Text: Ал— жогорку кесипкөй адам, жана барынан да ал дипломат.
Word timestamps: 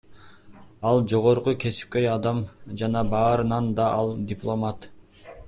Ал— 0.91 1.01
жогорку 1.11 1.53
кесипкөй 1.63 2.07
адам, 2.13 2.41
жана 2.83 3.05
барынан 3.13 3.69
да 3.83 3.87
ал 4.01 4.13
дипломат. 4.35 4.91